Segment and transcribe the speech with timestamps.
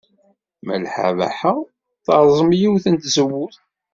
[0.65, 1.55] Malḥa Baḥa
[2.05, 3.55] terẓem yiwet n tzewwut.